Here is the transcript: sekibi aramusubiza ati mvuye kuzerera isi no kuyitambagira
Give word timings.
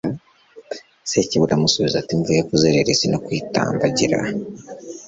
sekibi 1.09 1.45
aramusubiza 1.45 1.95
ati 1.99 2.13
mvuye 2.19 2.41
kuzerera 2.49 2.89
isi 2.95 3.07
no 3.09 3.19
kuyitambagira 3.23 4.19